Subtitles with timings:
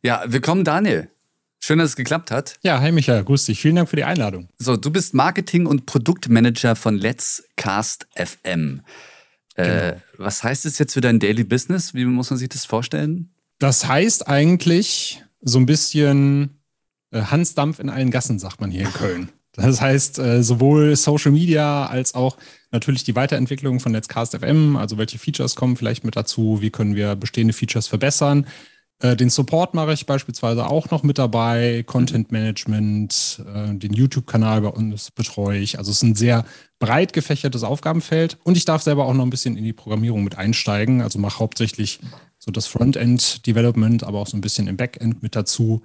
[0.00, 1.10] Ja, willkommen Daniel.
[1.58, 2.60] Schön, dass es geklappt hat.
[2.62, 3.60] Ja, hi Michael, grüß dich.
[3.60, 4.48] Vielen Dank für die Einladung.
[4.56, 8.82] So, du bist Marketing- und Produktmanager von Let's Cast FM.
[9.56, 10.02] Äh, genau.
[10.18, 11.94] was heißt es jetzt für dein Daily Business?
[11.94, 13.34] Wie muss man sich das vorstellen?
[13.58, 16.60] Das heißt eigentlich so ein bisschen
[17.10, 19.30] äh, Hansdampf in allen Gassen, sagt man hier in Köln.
[19.54, 22.36] Das heißt, äh, sowohl Social Media als auch
[22.70, 26.94] natürlich die Weiterentwicklung von Netzcast FM, also welche Features kommen vielleicht mit dazu, wie können
[26.94, 28.46] wir bestehende Features verbessern.
[29.00, 34.62] Äh, den Support mache ich beispielsweise auch noch mit dabei, Content Management, äh, den YouTube-Kanal
[34.62, 35.78] bei uns betreue ich.
[35.78, 36.44] Also es ist ein sehr
[36.80, 40.36] breit gefächertes Aufgabenfeld und ich darf selber auch noch ein bisschen in die Programmierung mit
[40.36, 41.00] einsteigen.
[41.00, 42.00] Also mache hauptsächlich
[42.38, 45.82] so das Frontend-Development, aber auch so ein bisschen im Backend mit dazu.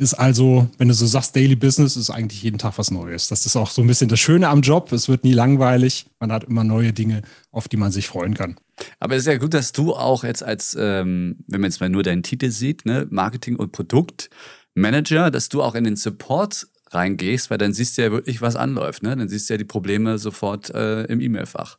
[0.00, 3.28] Ist also, wenn du so sagst, Daily Business ist eigentlich jeden Tag was Neues.
[3.28, 4.90] Das ist auch so ein bisschen das Schöne am Job.
[4.92, 6.06] Es wird nie langweilig.
[6.18, 8.56] Man hat immer neue Dinge, auf die man sich freuen kann.
[8.98, 11.90] Aber es ist ja gut, dass du auch jetzt als, ähm, wenn man jetzt mal
[11.90, 17.50] nur deinen Titel sieht, ne, Marketing- und Produktmanager, dass du auch in den Support reingehst,
[17.50, 19.02] weil dann siehst du ja wirklich, was anläuft.
[19.02, 19.14] Ne?
[19.14, 21.76] Dann siehst du ja die Probleme sofort äh, im E-Mail-Fach.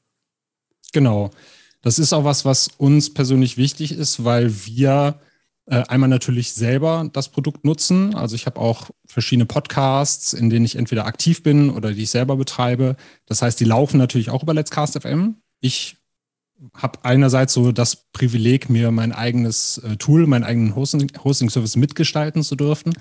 [0.93, 1.31] Genau.
[1.81, 5.19] Das ist auch was, was uns persönlich wichtig ist, weil wir
[5.75, 8.15] einmal natürlich selber das Produkt nutzen.
[8.15, 12.09] Also ich habe auch verschiedene Podcasts, in denen ich entweder aktiv bin oder die ich
[12.09, 12.95] selber betreibe.
[13.25, 15.35] Das heißt, die laufen natürlich auch über Let's Cast FM.
[15.61, 15.97] Ich
[16.75, 22.55] habe einerseits so das Privileg, mir mein eigenes äh, Tool, meinen eigenen Hosting-Service mitgestalten zu
[22.55, 22.93] dürfen.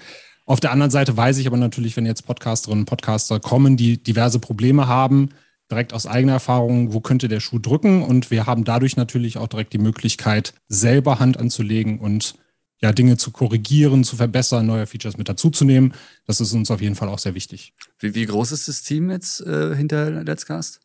[0.47, 4.03] Auf der anderen Seite weiß ich aber natürlich, wenn jetzt Podcasterinnen und Podcaster kommen, die
[4.03, 5.31] diverse Probleme haben,
[5.71, 8.03] direkt aus eigener Erfahrung, wo könnte der Schuh drücken?
[8.03, 12.35] Und wir haben dadurch natürlich auch direkt die Möglichkeit, selber Hand anzulegen und
[12.83, 15.95] ja, Dinge zu korrigieren, zu verbessern, neue Features mit dazuzunehmen.
[16.27, 17.75] Das ist uns auf jeden Fall auch sehr wichtig.
[17.99, 20.81] Wie, wie groß ist das Team jetzt äh, hinter Let's Cast?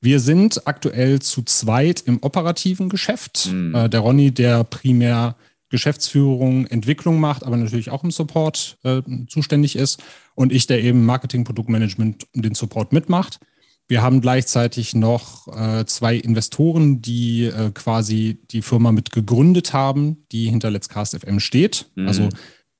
[0.00, 3.50] Wir sind aktuell zu zweit im operativen Geschäft.
[3.50, 3.74] Mhm.
[3.74, 5.36] Äh, der Ronny, der primär
[5.70, 10.02] Geschäftsführung, Entwicklung macht, aber natürlich auch im Support äh, zuständig ist.
[10.34, 13.40] Und ich, der eben Marketing, Produktmanagement und den Support mitmacht.
[13.86, 20.24] Wir haben gleichzeitig noch äh, zwei Investoren, die äh, quasi die Firma mit gegründet haben,
[20.32, 21.86] die hinter Let's Cast FM steht.
[21.94, 22.08] Mhm.
[22.08, 22.28] Also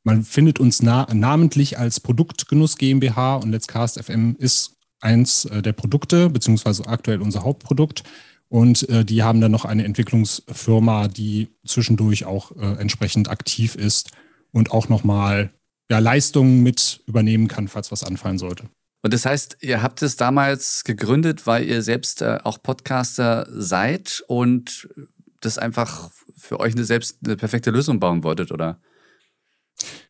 [0.02, 5.60] man findet uns na namentlich als Produktgenuss GmbH und Let's Cast FM ist eins äh,
[5.60, 8.02] der Produkte, beziehungsweise aktuell unser Hauptprodukt.
[8.48, 14.12] Und äh, die haben dann noch eine Entwicklungsfirma, die zwischendurch auch äh, entsprechend aktiv ist
[14.52, 15.50] und auch nochmal
[15.90, 18.64] ja, Leistungen mit übernehmen kann, falls was anfallen sollte.
[19.04, 24.24] Und das heißt, ihr habt es damals gegründet, weil ihr selbst äh, auch Podcaster seid
[24.28, 24.88] und
[25.40, 28.80] das einfach für euch eine selbst eine perfekte Lösung bauen wolltet, oder?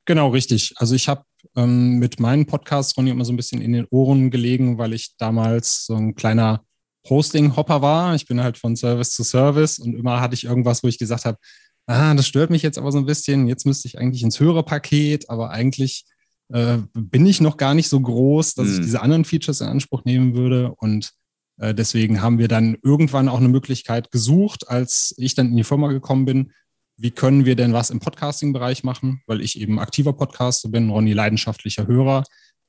[0.04, 0.74] Genau, richtig.
[0.76, 1.24] Also ich habe
[1.56, 5.16] ähm, mit meinen Podcasts Ronny immer so ein bisschen in den Ohren gelegen, weil ich
[5.16, 6.64] damals so ein kleiner
[7.10, 8.14] Hosting-Hopper war.
[8.14, 11.24] Ich bin halt von Service zu Service und immer hatte ich irgendwas, wo ich gesagt
[11.24, 11.38] habe,
[11.86, 13.48] ah, das stört mich jetzt aber so ein bisschen.
[13.48, 16.04] Jetzt müsste ich eigentlich ins höhere Paket, aber eigentlich
[16.52, 18.74] äh, bin ich noch gar nicht so groß, dass mhm.
[18.74, 20.72] ich diese anderen Features in Anspruch nehmen würde.
[20.76, 21.12] Und
[21.58, 25.64] äh, deswegen haben wir dann irgendwann auch eine Möglichkeit gesucht, als ich dann in die
[25.64, 26.52] Firma gekommen bin.
[26.96, 29.22] Wie können wir denn was im Podcasting-Bereich machen?
[29.26, 32.24] Weil ich eben aktiver Podcaster bin, Ronny leidenschaftlicher Hörer.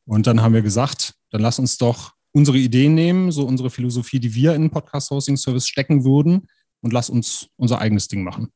[0.05, 4.19] Und dann haben wir gesagt, dann lass uns doch unsere Ideen nehmen, so unsere Philosophie,
[4.19, 6.47] die wir in den Podcast-Hosting-Service stecken würden
[6.81, 8.49] und lass uns unser eigenes Ding machen.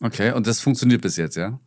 [0.00, 1.58] Okay, und das funktioniert bis jetzt, ja?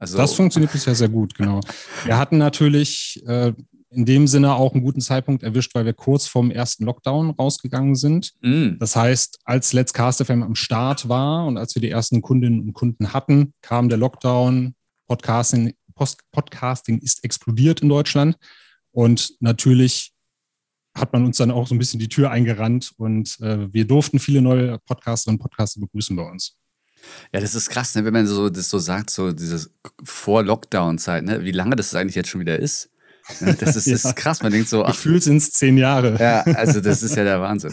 [0.00, 1.60] Also das funktioniert bisher sehr gut, genau.
[2.04, 3.52] Wir hatten natürlich äh,
[3.90, 7.94] in dem Sinne auch einen guten Zeitpunkt erwischt, weil wir kurz vorm ersten Lockdown rausgegangen
[7.94, 8.32] sind.
[8.40, 8.78] Mm.
[8.78, 12.60] Das heißt, als Let's Cast FM am Start war und als wir die ersten Kundinnen
[12.60, 14.74] und Kunden hatten, kam der Lockdown.
[15.06, 18.36] Podcasting, Post Podcasting ist explodiert in Deutschland.
[18.92, 20.12] Und natürlich
[20.96, 24.18] hat man uns dann auch so ein bisschen die Tür eingerannt und äh, wir durften
[24.18, 26.56] viele neue Podcaster und Podcaster begrüßen bei uns.
[27.32, 28.04] Ja, das ist krass, ne?
[28.04, 29.68] wenn man so, das so sagt, so diese
[30.02, 31.44] Vor-Lockdown-Zeit, ne?
[31.44, 32.90] wie lange das eigentlich jetzt schon wieder ist.
[33.38, 33.94] Das ist, ja.
[33.94, 34.42] ist krass.
[34.42, 34.84] Man denkt so.
[34.84, 36.16] Ach, ich fühle es zehn Jahre.
[36.18, 37.72] Ja, also das ist ja der Wahnsinn.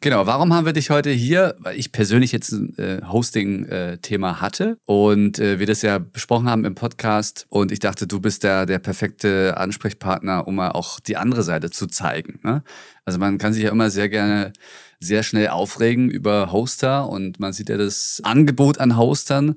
[0.00, 0.26] Genau.
[0.26, 1.56] Warum haben wir dich heute hier?
[1.58, 6.64] Weil ich persönlich jetzt ein äh, Hosting-Thema hatte und äh, wir das ja besprochen haben
[6.64, 7.46] im Podcast.
[7.48, 11.70] Und ich dachte, du bist der, der perfekte Ansprechpartner, um mal auch die andere Seite
[11.70, 12.40] zu zeigen.
[12.42, 12.62] Ne?
[13.04, 14.52] Also man kann sich ja immer sehr gerne
[15.00, 19.56] sehr schnell aufregen über Hoster und man sieht ja das Angebot an Hostern.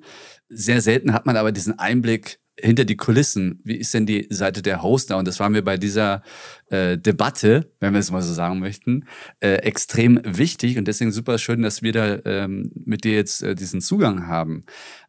[0.49, 3.59] Sehr selten hat man aber diesen Einblick hinter die Kulissen.
[3.63, 5.17] Wie ist denn die Seite der Hoster?
[5.17, 6.21] Und das war mir bei dieser
[6.69, 9.05] äh, Debatte, wenn wir es mal so sagen möchten,
[9.39, 13.55] äh, extrem wichtig und deswegen super schön, dass wir da ähm, mit dir jetzt äh,
[13.55, 14.65] diesen Zugang haben.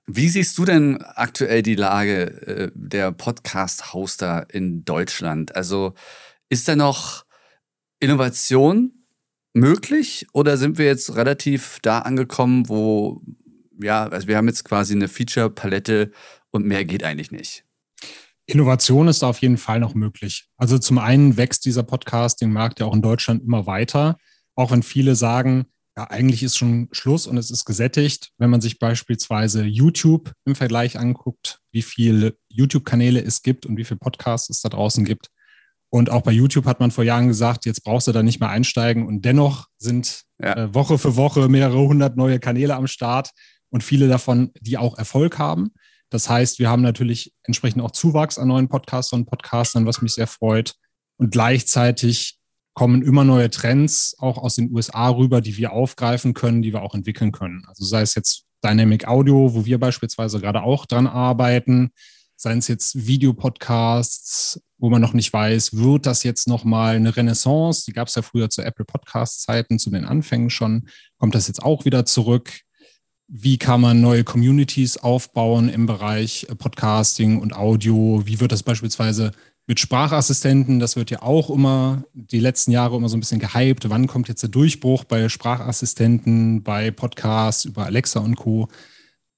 [0.06, 5.55] Wie siehst du denn aktuell die Lage äh, der Podcast-Hoster in Deutschland?
[5.55, 5.94] Also
[6.49, 7.25] ist da noch
[8.00, 9.00] Innovation
[9.52, 13.20] möglich oder sind wir jetzt relativ da angekommen, wo,
[13.81, 16.12] ja, also wir haben jetzt quasi eine Feature-Palette
[16.50, 17.64] und mehr geht eigentlich nicht.
[18.47, 20.49] Innovation ist da auf jeden Fall noch möglich.
[20.56, 24.19] Also zum einen wächst dieser Podcasting-Markt ja auch in Deutschland immer weiter,
[24.56, 25.67] auch wenn viele sagen,
[25.97, 28.32] ja, eigentlich ist schon Schluss und es ist gesättigt.
[28.38, 33.85] Wenn man sich beispielsweise YouTube im Vergleich anguckt, wie viele YouTube-Kanäle es gibt und wie
[33.85, 35.31] viele Podcasts es da draußen gibt.
[35.90, 38.48] Und auch bei YouTube hat man vor Jahren gesagt, jetzt brauchst du da nicht mehr
[38.48, 39.06] einsteigen.
[39.06, 40.56] Und dennoch sind ja.
[40.56, 43.31] äh, Woche für Woche mehrere hundert neue Kanäle am Start
[43.70, 45.72] und viele davon, die auch Erfolg haben.
[46.08, 50.14] Das heißt, wir haben natürlich entsprechend auch Zuwachs an neuen Podcastern und Podcastern, was mich
[50.14, 50.75] sehr freut.
[51.16, 52.38] Und gleichzeitig
[52.75, 56.82] kommen immer neue Trends auch aus den USA rüber, die wir aufgreifen können, die wir
[56.82, 57.64] auch entwickeln können.
[57.66, 61.90] Also sei es jetzt Dynamic Audio, wo wir beispielsweise gerade auch dran arbeiten,
[62.40, 67.84] seien es jetzt Videopodcasts, wo man noch nicht weiß, wird das jetzt nochmal eine Renaissance?
[67.87, 70.88] Die gab es ja früher zu Apple Podcast-Zeiten, zu den Anfängen schon.
[71.19, 72.50] Kommt das jetzt auch wieder zurück?
[73.32, 78.22] wie kann man neue Communities aufbauen im Bereich äh, Podcasting und Audio?
[78.25, 79.31] Wie wird das beispielsweise
[79.69, 80.81] mit Sprachassistenten?
[80.81, 83.88] Das wird ja auch immer die letzten Jahre immer so ein bisschen gehypt.
[83.88, 88.69] Wann kommt jetzt der Durchbruch bei Sprachassistenten, bei Podcasts über Alexa und Co.?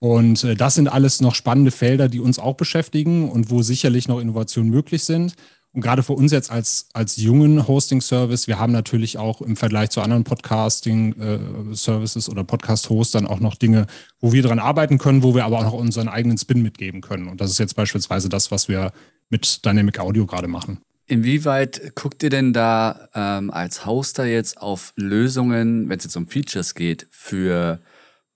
[0.02, 4.08] Und äh, das sind alles noch spannende Felder, die uns auch beschäftigen und wo sicherlich
[4.08, 5.37] noch Innovationen möglich sind.
[5.70, 9.90] Und gerade für uns jetzt als, als jungen Hosting-Service, wir haben natürlich auch im Vergleich
[9.90, 13.87] zu anderen Podcasting-Services oder Podcast-Hostern auch noch Dinge,
[14.19, 17.28] wo wir dran arbeiten können, wo wir aber auch noch unseren eigenen Spin mitgeben können.
[17.28, 18.90] Und das ist jetzt beispielsweise das, was wir
[19.31, 20.78] mit Dynamic Audio gerade machen.
[21.06, 26.26] Inwieweit guckt ihr denn da ähm, als Hoster jetzt auf Lösungen, wenn es jetzt um
[26.26, 27.78] Features geht, für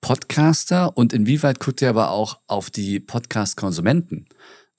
[0.01, 4.27] Podcaster und inwieweit guckt ihr aber auch auf die Podcast-Konsumenten?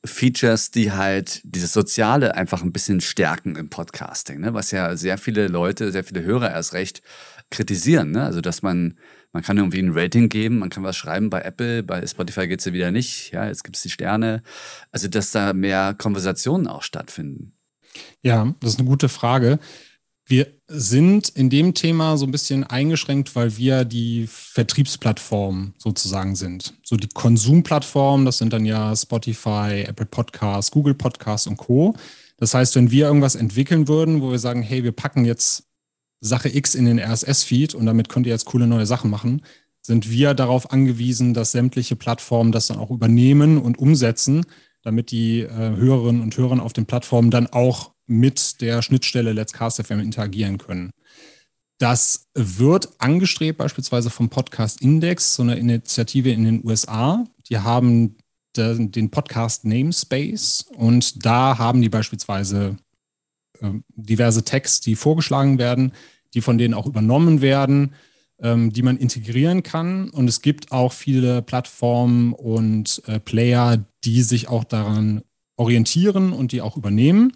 [0.06, 4.54] Features, die halt dieses Soziale einfach ein bisschen stärken im Podcasting, ne?
[4.54, 7.02] was ja sehr viele Leute, sehr viele Hörer erst recht
[7.50, 8.12] kritisieren.
[8.12, 8.24] Ne?
[8.24, 8.98] Also, dass man,
[9.32, 12.60] man kann irgendwie ein Rating geben, man kann was schreiben bei Apple, bei Spotify geht
[12.60, 13.32] es ja wieder nicht.
[13.32, 14.44] Ja, jetzt gibt es die Sterne.
[14.92, 17.54] Also, dass da mehr Konversationen auch stattfinden.
[18.22, 19.60] Ja, das ist eine gute Frage.
[20.30, 26.74] Wir sind in dem Thema so ein bisschen eingeschränkt, weil wir die Vertriebsplattform sozusagen sind.
[26.84, 31.96] So die Konsumplattform, das sind dann ja Spotify, Apple Podcasts, Google Podcasts und Co.
[32.36, 35.64] Das heißt, wenn wir irgendwas entwickeln würden, wo wir sagen, hey, wir packen jetzt
[36.20, 39.44] Sache X in den RSS-Feed und damit könnt ihr jetzt coole neue Sachen machen,
[39.82, 44.46] sind wir darauf angewiesen, dass sämtliche Plattformen das dann auch übernehmen und umsetzen,
[44.84, 49.54] damit die äh, Hörerinnen und Hörer auf den Plattformen dann auch mit der Schnittstelle Let's
[49.54, 50.92] Cast FM interagieren können.
[51.78, 57.26] Das wird angestrebt beispielsweise vom Podcast Index, so eine Initiative in den USA.
[57.50, 58.18] Die haben
[58.56, 62.78] den Podcast Namespace und da haben die beispielsweise
[63.62, 65.92] ähm, diverse Tags, die vorgeschlagen werden,
[66.34, 67.94] die von denen auch übernommen werden,
[68.40, 70.10] ähm, die man integrieren kann.
[70.10, 75.22] Und es gibt auch viele Plattformen und äh, Player, die sich auch daran
[75.56, 77.34] orientieren und die auch übernehmen.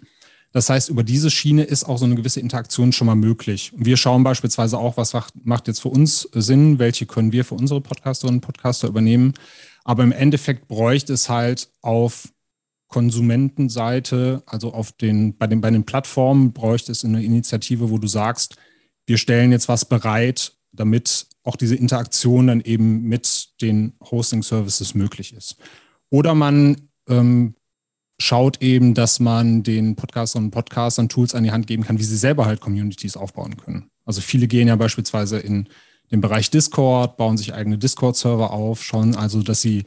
[0.52, 3.72] Das heißt, über diese Schiene ist auch so eine gewisse Interaktion schon mal möglich.
[3.72, 5.14] Und wir schauen beispielsweise auch, was
[5.44, 9.32] macht jetzt für uns Sinn, welche können wir für unsere Podcasterinnen und Podcaster übernehmen.
[9.84, 12.28] Aber im Endeffekt bräuchte es halt auf
[12.88, 18.06] Konsumentenseite, also auf den, bei, den, bei den Plattformen, bräuchte es eine Initiative, wo du
[18.06, 18.56] sagst,
[19.06, 25.32] wir stellen jetzt was bereit, damit auch diese Interaktion dann eben mit den Hosting-Services möglich
[25.34, 25.56] ist.
[26.10, 27.54] Oder man ähm,
[28.22, 32.04] schaut eben, dass man den Podcastern und Podcastern Tools an die Hand geben kann, wie
[32.04, 33.90] sie selber halt Communities aufbauen können.
[34.04, 35.68] Also viele gehen ja beispielsweise in
[36.10, 39.84] den Bereich Discord, bauen sich eigene Discord-Server auf, schauen also, dass sie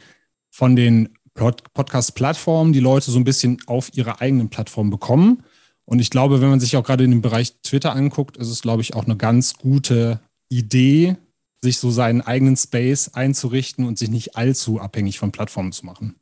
[0.51, 5.43] von den Podcast-Plattformen die Leute so ein bisschen auf ihre eigenen Plattformen bekommen.
[5.85, 8.61] Und ich glaube, wenn man sich auch gerade in dem Bereich Twitter anguckt, ist es,
[8.61, 11.17] glaube ich, auch eine ganz gute Idee,
[11.61, 16.15] sich so seinen eigenen Space einzurichten und sich nicht allzu abhängig von Plattformen zu machen.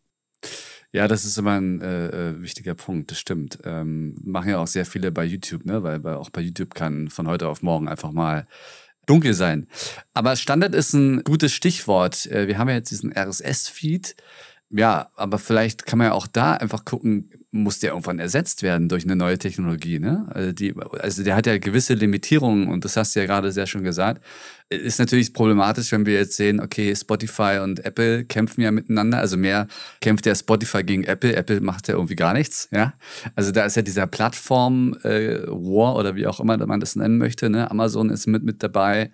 [0.94, 3.58] Ja, das ist immer ein äh, äh, wichtiger Punkt, das stimmt.
[3.66, 5.82] Ähm, machen ja auch sehr viele bei YouTube, ne?
[5.82, 8.46] weil, weil auch bei YouTube kann von heute auf morgen einfach mal
[9.08, 9.68] dunkel sein.
[10.14, 12.28] Aber Standard ist ein gutes Stichwort.
[12.28, 14.16] Äh, wir haben ja jetzt diesen RSS-Feed.
[14.70, 18.90] Ja, aber vielleicht kann man ja auch da einfach gucken, muss der irgendwann ersetzt werden
[18.90, 20.00] durch eine neue Technologie.
[20.00, 20.26] Ne?
[20.30, 23.68] Also, die, also der hat ja gewisse Limitierungen und das hast du ja gerade sehr
[23.68, 24.24] schön gesagt.
[24.70, 29.20] Ist natürlich problematisch, wenn wir jetzt sehen, okay, Spotify und Apple kämpfen ja miteinander.
[29.20, 29.68] Also mehr
[30.02, 31.36] kämpft ja Spotify gegen Apple.
[31.36, 32.70] Apple macht ja irgendwie gar nichts.
[32.72, 32.94] Ja?
[33.36, 37.52] Also da ist ja dieser Plattform-War äh, oder wie auch immer man das nennen möchte.
[37.52, 37.70] Ne?
[37.70, 39.12] Amazon ist mit, mit dabei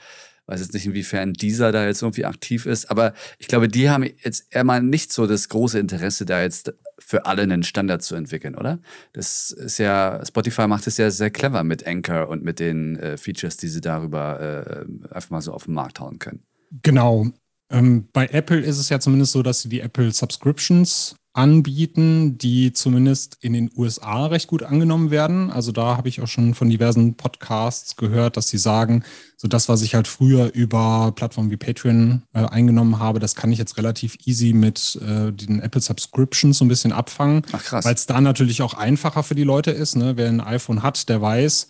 [0.50, 4.04] weiß jetzt nicht, inwiefern dieser da jetzt irgendwie aktiv ist, aber ich glaube, die haben
[4.24, 8.16] jetzt eher mal nicht so das große Interesse, da jetzt für alle einen Standard zu
[8.16, 8.80] entwickeln, oder?
[9.14, 13.18] Das ist ja, Spotify macht es ja sehr clever mit Anchor und mit den äh,
[13.18, 16.44] Features, die sie darüber äh, einfach mal so auf den Markt hauen können.
[16.84, 17.28] Genau.
[17.72, 22.74] Ähm, bei Apple ist es ja zumindest so, dass sie die Apple Subscriptions anbieten, die
[22.74, 25.52] zumindest in den USA recht gut angenommen werden.
[25.52, 29.04] Also da habe ich auch schon von diversen Podcasts gehört, dass sie sagen,
[29.38, 33.52] so das, was ich halt früher über Plattformen wie Patreon äh, eingenommen habe, das kann
[33.52, 37.44] ich jetzt relativ easy mit äh, den Apple Subscriptions so ein bisschen abfangen.
[37.86, 39.96] Weil es da natürlich auch einfacher für die Leute ist.
[39.96, 40.18] Ne?
[40.18, 41.68] Wer ein iPhone hat, der weiß,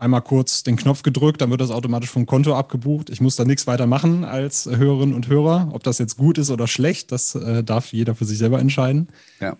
[0.00, 3.10] einmal kurz den Knopf gedrückt, dann wird das automatisch vom Konto abgebucht.
[3.10, 5.70] Ich muss da nichts weiter machen als Hörerinnen und Hörer.
[5.72, 9.08] Ob das jetzt gut ist oder schlecht, das äh, darf jeder für sich selber entscheiden.
[9.40, 9.56] Ja.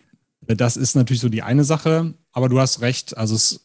[0.47, 3.17] Äh, das ist natürlich so die eine Sache, aber du hast recht.
[3.17, 3.65] Also es,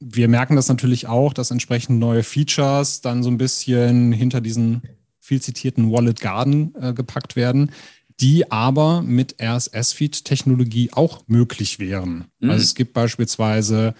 [0.00, 4.82] wir merken das natürlich auch, dass entsprechend neue Features dann so ein bisschen hinter diesen
[5.20, 7.70] viel zitierten Wallet Garden äh, gepackt werden,
[8.20, 12.26] die aber mit RSS-Feed-Technologie auch möglich wären.
[12.40, 12.50] Mhm.
[12.50, 13.94] Also es gibt beispielsweise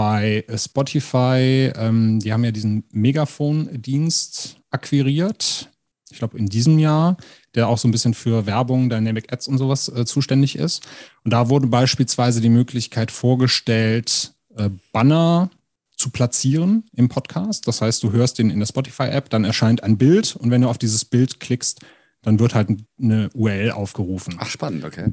[0.00, 5.68] bei Spotify, ähm, die haben ja diesen Megafon-Dienst akquiriert.
[6.10, 7.18] Ich glaube, in diesem Jahr,
[7.54, 10.86] der auch so ein bisschen für Werbung, Dynamic Ads und sowas äh, zuständig ist.
[11.22, 15.50] Und da wurde beispielsweise die Möglichkeit vorgestellt, äh, Banner
[15.98, 17.68] zu platzieren im Podcast.
[17.68, 20.70] Das heißt, du hörst den in der Spotify-App, dann erscheint ein Bild und wenn du
[20.70, 21.80] auf dieses Bild klickst,
[22.22, 24.36] dann wird halt eine URL aufgerufen.
[24.38, 25.12] Ach, spannend, okay.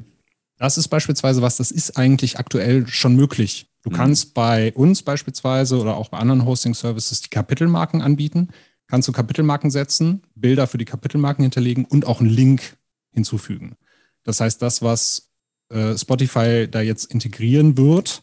[0.56, 3.67] Das ist beispielsweise was, das ist eigentlich aktuell schon möglich.
[3.82, 3.94] Du mhm.
[3.94, 8.48] kannst bei uns beispielsweise oder auch bei anderen Hosting-Services die Kapitelmarken anbieten.
[8.86, 12.76] Kannst du Kapitelmarken setzen, Bilder für die Kapitelmarken hinterlegen und auch einen Link
[13.12, 13.76] hinzufügen.
[14.24, 15.30] Das heißt, das, was
[15.70, 18.22] äh, Spotify da jetzt integrieren wird,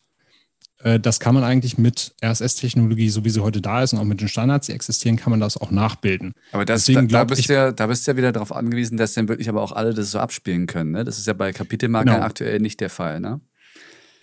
[0.79, 4.05] äh, das kann man eigentlich mit RSS-Technologie, so wie sie heute da ist und auch
[4.05, 6.33] mit den Standards, die existieren, kann man das auch nachbilden.
[6.51, 8.97] Aber das, Deswegen, da, da, bist ich, ja, da bist du ja wieder darauf angewiesen,
[8.97, 10.91] dass dann wirklich aber auch alle das so abspielen können.
[10.91, 11.03] Ne?
[11.03, 12.25] Das ist ja bei Kapitelmarken genau.
[12.25, 13.19] aktuell nicht der Fall.
[13.19, 13.41] Ne?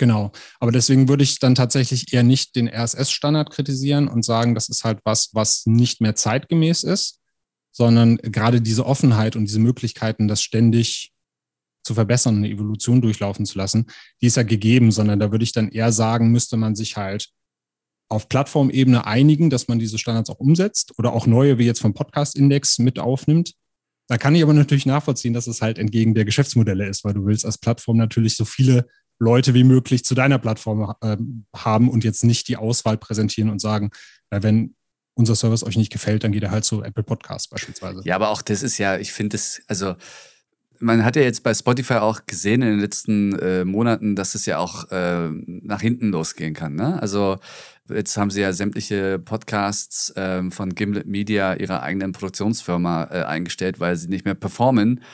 [0.03, 0.33] Genau.
[0.59, 4.83] Aber deswegen würde ich dann tatsächlich eher nicht den RSS-Standard kritisieren und sagen, das ist
[4.83, 7.21] halt was, was nicht mehr zeitgemäß ist,
[7.71, 11.13] sondern gerade diese Offenheit und diese Möglichkeiten, das ständig
[11.85, 13.87] zu verbessern, eine Evolution durchlaufen zu lassen,
[14.21, 17.29] die ist ja gegeben, sondern da würde ich dann eher sagen, müsste man sich halt
[18.09, 21.95] auf Plattformebene einigen, dass man diese Standards auch umsetzt oder auch neue, wie jetzt vom
[21.95, 23.53] Podcast-Index, mit aufnimmt.
[24.09, 27.25] Da kann ich aber natürlich nachvollziehen, dass es halt entgegen der Geschäftsmodelle ist, weil du
[27.25, 28.89] willst als Plattform natürlich so viele
[29.23, 31.17] Leute wie möglich zu deiner Plattform äh,
[31.55, 33.91] haben und jetzt nicht die Auswahl präsentieren und sagen,
[34.31, 34.75] na, wenn
[35.15, 38.03] unser Service euch nicht gefällt, dann geht er halt zu Apple Podcasts beispielsweise.
[38.05, 39.95] Ja, aber auch das ist ja, ich finde es, also
[40.81, 44.47] man hat ja jetzt bei Spotify auch gesehen in den letzten äh, Monaten, dass es
[44.47, 46.75] ja auch äh, nach hinten losgehen kann.
[46.75, 47.01] Ne?
[47.01, 47.39] Also
[47.89, 53.79] jetzt haben sie ja sämtliche Podcasts ähm, von Gimlet Media ihrer eigenen Produktionsfirma äh, eingestellt,
[53.79, 55.05] weil sie nicht mehr performen,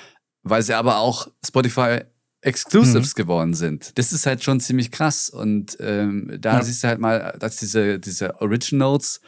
[0.43, 2.01] weil sie aber auch Spotify
[2.41, 3.23] Exclusives mhm.
[3.23, 3.99] geworden sind.
[3.99, 5.29] Das ist halt schon ziemlich krass.
[5.29, 6.63] Und ähm, da ja.
[6.63, 9.21] siehst du halt mal, dass diese, diese Originals,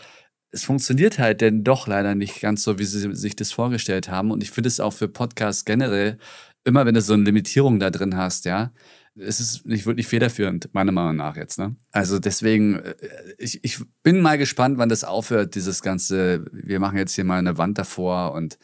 [0.53, 4.31] es funktioniert halt denn doch leider nicht ganz so, wie sie sich das vorgestellt haben.
[4.31, 6.19] Und ich finde es auch für Podcasts generell,
[6.65, 8.73] immer wenn du so eine Limitierung da drin hast, ja,
[9.17, 11.59] es ist nicht wirklich federführend, meiner Meinung nach jetzt.
[11.59, 11.75] Ne?
[11.91, 12.95] Also deswegen, äh,
[13.39, 17.39] ich, ich bin mal gespannt, wann das aufhört, dieses ganze, wir machen jetzt hier mal
[17.39, 18.59] eine Wand davor und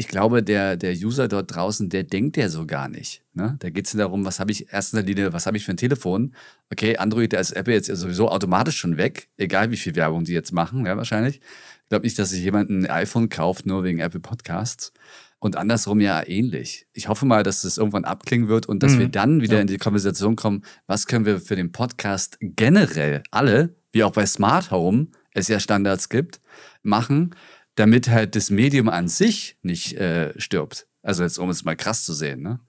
[0.00, 3.22] ich glaube, der, der User dort draußen, der denkt ja so gar nicht.
[3.34, 3.56] Ne?
[3.58, 5.72] Da geht es darum, was habe ich erst in der Linie, was habe ich für
[5.72, 6.34] ein Telefon?
[6.72, 10.32] Okay, Android, da ist Apple jetzt sowieso automatisch schon weg, egal wie viel Werbung die
[10.32, 11.36] jetzt machen, ja, wahrscheinlich.
[11.36, 14.94] Ich glaube nicht, dass sich jemand ein iPhone kauft, nur wegen Apple Podcasts.
[15.38, 16.86] Und andersrum ja ähnlich.
[16.94, 19.00] Ich hoffe mal, dass es irgendwann abklingen wird und dass mhm.
[19.00, 19.60] wir dann wieder ja.
[19.60, 24.24] in die Konversation kommen, was können wir für den Podcast generell alle, wie auch bei
[24.24, 26.40] Smart Home es ja Standards gibt,
[26.82, 27.34] machen,
[27.74, 30.86] damit halt das Medium an sich nicht äh, stirbt.
[31.02, 32.60] Also jetzt, um es mal krass zu sehen, ne?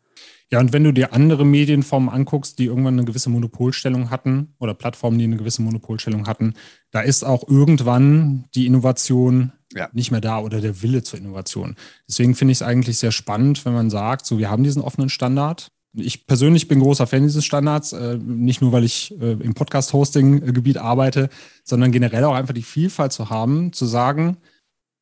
[0.52, 4.74] Ja, und wenn du dir andere Medienformen anguckst, die irgendwann eine gewisse Monopolstellung hatten oder
[4.74, 6.56] Plattformen, die eine gewisse Monopolstellung hatten,
[6.92, 9.88] da ist auch irgendwann die Innovation ja.
[9.94, 11.78] nicht mehr da oder der Wille zur Innovation.
[12.06, 15.08] Deswegen finde ich es eigentlich sehr spannend, wenn man sagt, so wir haben diesen offenen
[15.08, 15.70] Standard.
[15.94, 20.78] Ich persönlich bin großer Fan dieses Standards, äh, nicht nur, weil ich äh, im Podcast-Hosting-Gebiet
[20.78, 21.30] arbeite,
[21.64, 24.38] sondern generell auch einfach die Vielfalt zu haben, zu sagen,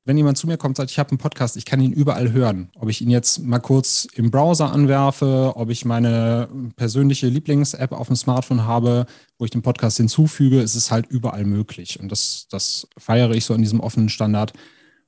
[0.10, 2.32] wenn jemand zu mir kommt und sagt, ich habe einen Podcast, ich kann ihn überall
[2.32, 2.72] hören.
[2.80, 8.08] Ob ich ihn jetzt mal kurz im Browser anwerfe, ob ich meine persönliche Lieblings-App auf
[8.08, 9.06] dem Smartphone habe,
[9.38, 12.00] wo ich den Podcast hinzufüge, ist es halt überall möglich.
[12.00, 14.54] Und das, das feiere ich so in diesem offenen Standard.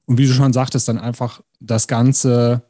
[0.05, 2.61] Und wie du schon sagtest, dann einfach das Ganze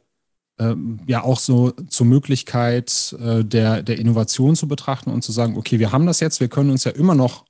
[0.56, 0.74] äh,
[1.06, 5.78] ja auch so zur Möglichkeit äh, der, der Innovation zu betrachten und zu sagen, okay,
[5.78, 7.44] wir haben das jetzt, wir können uns ja immer noch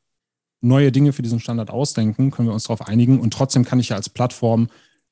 [0.63, 3.91] neue Dinge für diesen Standard ausdenken, können wir uns darauf einigen und trotzdem kann ich
[3.91, 4.69] ja als Plattform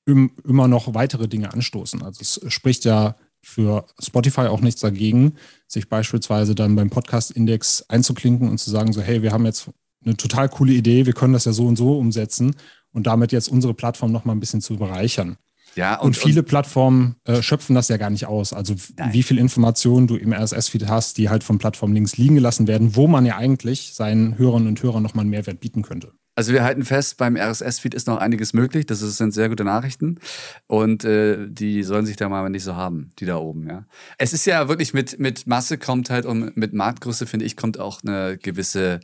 [0.06, 2.02] immer noch weitere Dinge anstoßen.
[2.02, 5.34] Also es spricht ja für Spotify auch nichts dagegen,
[5.66, 9.70] sich beispielsweise dann beim Podcast-Index einzuklinken und zu sagen, so, hey, wir haben jetzt
[10.04, 12.56] eine total coole Idee, wir können das ja so und so umsetzen
[12.92, 15.36] und damit jetzt unsere Plattform noch mal ein bisschen zu bereichern.
[15.76, 18.52] Ja, und, und viele und, Plattformen äh, schöpfen das ja gar nicht aus.
[18.52, 19.12] Also nein.
[19.12, 22.96] wie viel Informationen du im RSS-Feed hast, die halt von Plattformen links liegen gelassen werden,
[22.96, 26.12] wo man ja eigentlich seinen Hörern und Hörern nochmal einen Mehrwert bieten könnte.
[26.36, 28.86] Also wir halten fest, beim RSS-Feed ist noch einiges möglich.
[28.86, 30.20] Das sind sehr gute Nachrichten.
[30.66, 33.84] Und äh, die sollen sich da mal nicht so haben, die da oben, ja.
[34.16, 37.78] Es ist ja wirklich mit, mit Masse kommt halt und mit Marktgröße, finde ich, kommt
[37.78, 39.00] auch eine gewisse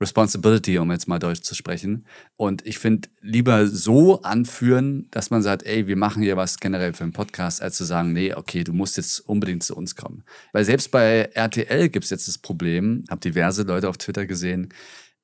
[0.00, 2.06] Responsibility, um jetzt mal Deutsch zu sprechen.
[2.36, 6.92] Und ich finde, lieber so anführen, dass man sagt, ey, wir machen hier was generell
[6.92, 10.24] für einen Podcast, als zu sagen, nee, okay, du musst jetzt unbedingt zu uns kommen.
[10.52, 14.68] Weil selbst bei RTL gibt es jetzt das Problem, habe diverse Leute auf Twitter gesehen,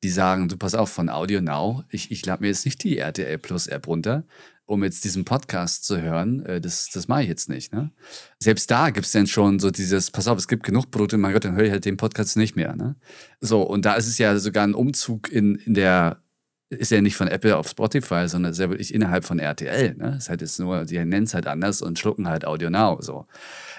[0.02, 2.99] die sagen, du pass auf, von Audio Now, ich, ich lade mir jetzt nicht die
[2.99, 4.25] RTL Plus App runter,
[4.73, 6.45] um jetzt diesen Podcast zu hören.
[6.47, 7.73] Äh, das, das mache ich jetzt nicht.
[7.73, 7.91] Ne?
[8.38, 11.35] Selbst da gibt es dann schon so dieses, pass auf, es gibt genug Produkte, mein
[11.35, 12.75] Gott, dann höre ich halt den Podcast nicht mehr.
[12.75, 12.97] Ne?
[13.41, 16.23] So, und da ist es ja sogar ein Umzug in, in der,
[16.71, 19.95] ist ja nicht von Apple auf Spotify, sondern ist ja wirklich innerhalb von RTL.
[19.95, 20.17] Ne?
[20.17, 22.99] ist halt jetzt nur, die nennen es halt anders und schlucken halt Audio Now.
[23.02, 23.26] So.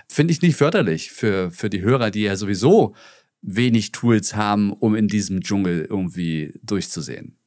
[0.08, 2.94] Finde ich nicht förderlich für, für die Hörer, die ja sowieso
[3.42, 7.38] wenig Tools haben, um in diesem Dschungel irgendwie durchzusehen.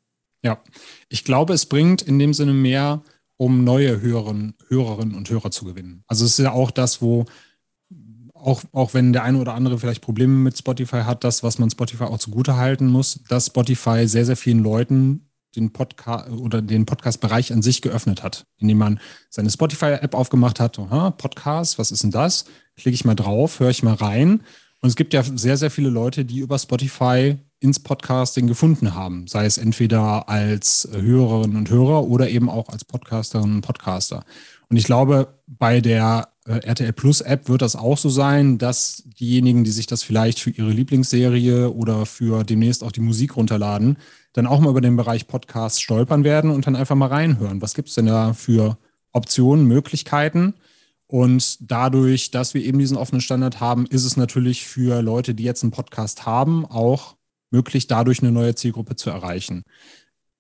[0.42, 0.62] Ja,
[1.08, 3.02] ich glaube, es bringt in dem Sinne mehr,
[3.36, 6.02] um neue Hörerinnen, Hörerinnen und Hörer zu gewinnen.
[6.06, 7.26] Also es ist ja auch das, wo
[8.34, 11.70] auch, auch wenn der eine oder andere vielleicht Probleme mit Spotify hat, das, was man
[11.70, 15.22] Spotify auch zugute halten muss, dass Spotify sehr, sehr vielen Leuten
[15.56, 19.00] den Podcast oder den Podcast-Bereich an sich geöffnet hat, indem man
[19.30, 20.78] seine Spotify-App aufgemacht hat.
[20.78, 22.44] Aha, Podcast, was ist denn das?
[22.76, 24.42] Klicke ich mal drauf, höre ich mal rein
[24.80, 29.26] und es gibt ja sehr, sehr viele Leute, die über Spotify ins Podcasting gefunden haben,
[29.26, 34.24] sei es entweder als Hörerinnen und Hörer oder eben auch als Podcasterinnen und Podcaster.
[34.68, 39.04] Und ich glaube, bei der äh, RTL Plus App wird das auch so sein, dass
[39.18, 43.96] diejenigen, die sich das vielleicht für ihre Lieblingsserie oder für demnächst auch die Musik runterladen,
[44.32, 47.62] dann auch mal über den Bereich Podcast stolpern werden und dann einfach mal reinhören.
[47.62, 48.76] Was gibt es denn da für
[49.12, 50.54] Optionen, Möglichkeiten?
[51.08, 55.44] Und dadurch, dass wir eben diesen offenen Standard haben, ist es natürlich für Leute, die
[55.44, 57.15] jetzt einen Podcast haben, auch
[57.50, 59.64] möglich, dadurch eine neue Zielgruppe zu erreichen.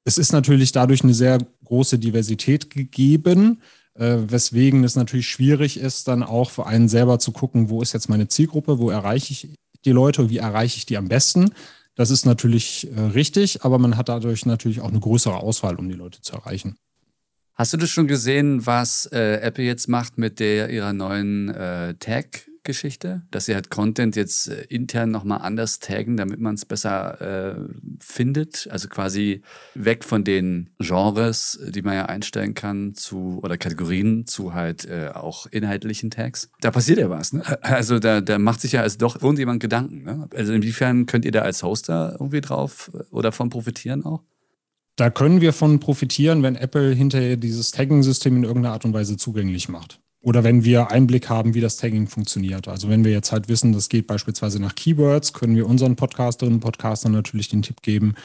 [0.04, 3.60] Es ist natürlich dadurch eine sehr große Diversität gegeben,
[3.94, 7.92] äh, weswegen es natürlich schwierig ist, dann auch für einen selber zu gucken, wo ist
[7.92, 11.50] jetzt meine Zielgruppe, wo erreiche ich die Leute, wie erreiche ich die am besten.
[11.94, 15.88] Das ist natürlich äh, richtig, aber man hat dadurch natürlich auch eine größere Auswahl, um
[15.88, 16.76] die Leute zu erreichen.
[17.54, 21.94] Hast du das schon gesehen, was äh, Apple jetzt macht mit der ihrer neuen äh,
[22.66, 23.22] Tag-Geschichte?
[23.30, 27.54] Dass sie halt Content jetzt äh, intern nochmal anders taggen, damit man es besser äh,
[28.00, 28.68] findet.
[28.70, 29.42] Also quasi
[29.74, 35.10] weg von den Genres, die man ja einstellen kann, zu oder Kategorien zu halt äh,
[35.14, 36.50] auch inhaltlichen Tags.
[36.60, 37.32] Da passiert ja was.
[37.32, 37.42] Ne?
[37.76, 40.02] Also da, da macht sich ja also doch irgendjemand Gedanken.
[40.04, 40.28] Ne?
[40.34, 44.22] Also inwiefern könnt ihr da als Hoster irgendwie drauf äh, oder von profitieren auch?
[44.96, 49.18] Da können wir von profitieren, wenn Apple hinterher dieses Tagging-System in irgendeiner Art und Weise
[49.18, 50.00] zugänglich macht.
[50.26, 52.66] Oder wenn wir Einblick haben, wie das Tagging funktioniert.
[52.66, 56.56] Also wenn wir jetzt halt wissen, das geht beispielsweise nach Keywords, können wir unseren Podcasterinnen
[56.56, 58.16] und Podcastern natürlich den Tipp geben,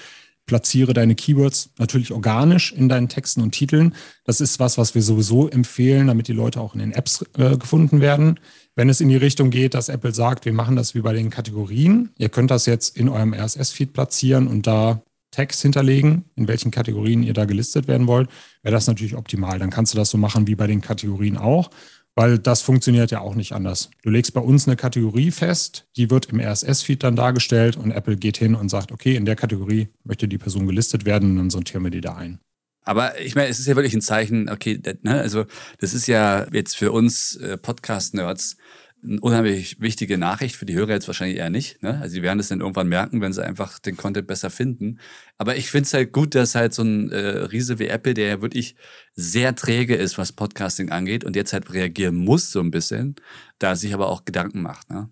[0.48, 3.94] platziere deine Keywords natürlich organisch in deinen Texten und Titeln.
[4.24, 7.56] Das ist was, was wir sowieso empfehlen, damit die Leute auch in den Apps äh,
[7.56, 8.40] gefunden werden.
[8.76, 11.30] Wenn es in die Richtung geht, dass Apple sagt, wir machen das wie bei den
[11.30, 16.72] Kategorien, ihr könnt das jetzt in eurem RSS-Feed platzieren und da Tags hinterlegen, in welchen
[16.72, 18.30] Kategorien ihr da gelistet werden wollt,
[18.64, 19.60] wäre das natürlich optimal.
[19.60, 21.70] Dann kannst du das so machen wie bei den Kategorien auch,
[22.16, 23.90] weil das funktioniert ja auch nicht anders.
[24.04, 28.18] Du legst bei uns eine Kategorie fest, die wird im RSS-Feed dann dargestellt und Apple
[28.18, 31.50] geht hin und sagt, okay, in der Kategorie möchte die Person gelistet werden und dann
[31.50, 32.40] sortieren wir die da ein.
[32.84, 35.46] Aber ich meine, es ist ja wirklich ein Zeichen, okay, ne, also
[35.80, 38.58] das ist ja jetzt für uns äh, Podcast-Nerds
[39.04, 41.82] eine unheimlich wichtige Nachricht für die Hörer jetzt wahrscheinlich eher nicht.
[41.82, 42.00] Ne?
[42.02, 45.00] Also sie werden es dann irgendwann merken, wenn sie einfach den Content besser finden.
[45.38, 48.28] Aber ich finde es halt gut, dass halt so ein äh, Riese wie Apple, der
[48.28, 48.76] ja wirklich
[49.14, 53.16] sehr träge ist, was Podcasting angeht und jetzt halt reagieren muss so ein bisschen,
[53.60, 54.90] da sich aber auch Gedanken macht.
[54.90, 55.10] Ne?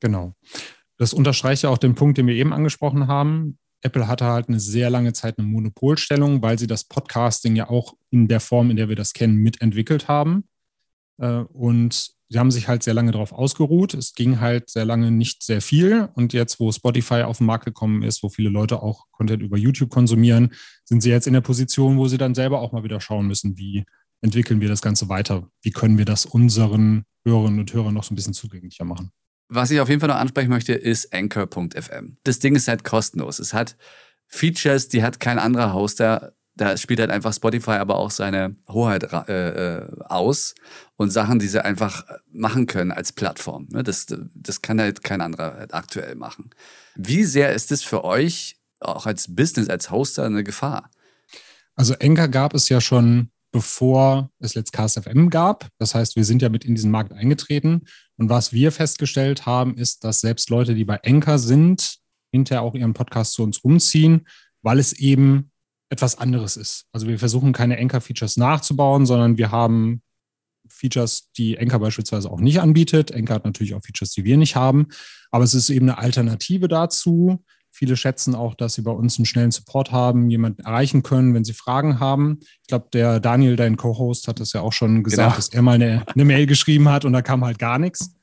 [0.00, 0.34] Genau.
[0.96, 3.58] Das unterstreicht ja auch den Punkt, den wir eben angesprochen haben.
[3.82, 7.94] Apple hatte halt eine sehr lange Zeit eine Monopolstellung, weil sie das Podcasting ja auch
[8.10, 10.44] in der Form, in der wir das kennen, mitentwickelt haben.
[11.18, 13.92] Äh, und sie haben sich halt sehr lange darauf ausgeruht.
[13.92, 16.08] Es ging halt sehr lange nicht sehr viel.
[16.14, 19.58] Und jetzt, wo Spotify auf den Markt gekommen ist, wo viele Leute auch Content über
[19.58, 20.52] YouTube konsumieren,
[20.84, 23.58] sind sie jetzt in der Position, wo sie dann selber auch mal wieder schauen müssen,
[23.58, 23.84] wie
[24.22, 25.50] entwickeln wir das Ganze weiter?
[25.60, 29.10] Wie können wir das unseren Hörerinnen und Hörern noch so ein bisschen zugänglicher machen?
[29.48, 32.16] Was ich auf jeden Fall noch ansprechen möchte, ist Anchor.fm.
[32.22, 33.40] Das Ding ist halt kostenlos.
[33.40, 33.76] Es hat
[34.28, 39.04] Features, die hat kein anderer Hoster da spielt halt einfach Spotify aber auch seine Hoheit
[39.28, 40.54] äh, äh, aus
[41.00, 43.66] und Sachen, die sie einfach machen können als Plattform.
[43.70, 43.82] Ne?
[43.82, 46.50] Das, das kann halt kein anderer halt aktuell machen.
[46.94, 50.90] Wie sehr ist das für euch auch als Business, als Hoster eine Gefahr?
[51.74, 55.68] Also Enker gab es ja schon bevor es Let's Cast FM gab.
[55.78, 57.86] Das heißt, wir sind ja mit in diesen Markt eingetreten.
[58.18, 61.96] Und was wir festgestellt haben, ist, dass selbst Leute, die bei Enker sind,
[62.30, 64.28] hinterher auch ihren Podcast zu uns umziehen,
[64.60, 65.50] weil es eben
[65.88, 66.84] etwas anderes ist.
[66.92, 70.02] Also wir versuchen keine Enker-Features nachzubauen, sondern wir haben
[70.70, 73.10] Features, die Enker beispielsweise auch nicht anbietet.
[73.10, 74.88] Enker hat natürlich auch Features, die wir nicht haben,
[75.30, 77.42] aber es ist eben eine Alternative dazu.
[77.72, 81.44] Viele schätzen auch, dass sie bei uns einen schnellen Support haben, jemanden erreichen können, wenn
[81.44, 82.40] sie Fragen haben.
[82.62, 85.36] Ich glaube, der Daniel, dein Co-Host, hat das ja auch schon gesagt, genau.
[85.36, 88.16] dass er mal eine, eine Mail geschrieben hat und da kam halt gar nichts.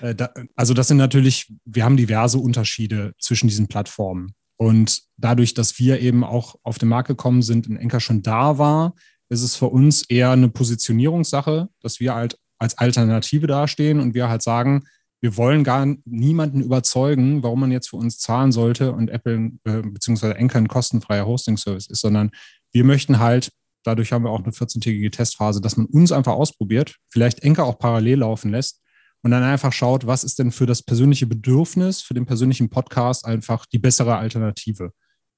[0.00, 0.14] Äh,
[0.56, 4.34] also das sind natürlich, wir haben diverse Unterschiede zwischen diesen Plattformen.
[4.56, 8.58] Und dadurch, dass wir eben auch auf den Markt gekommen sind und Enker schon da
[8.58, 8.94] war,
[9.30, 14.28] ist es für uns eher eine Positionierungssache, dass wir halt als Alternative dastehen und wir
[14.28, 14.84] halt sagen,
[15.22, 19.82] wir wollen gar niemanden überzeugen, warum man jetzt für uns zahlen sollte und Apple äh,
[19.82, 20.32] bzw.
[20.32, 22.30] Enker ein kostenfreier Hosting-Service ist, sondern
[22.72, 23.50] wir möchten halt,
[23.84, 27.78] dadurch haben wir auch eine 14-tägige Testphase, dass man uns einfach ausprobiert, vielleicht Enker auch
[27.78, 28.80] parallel laufen lässt
[29.22, 33.26] und dann einfach schaut, was ist denn für das persönliche Bedürfnis, für den persönlichen Podcast
[33.26, 34.92] einfach die bessere Alternative.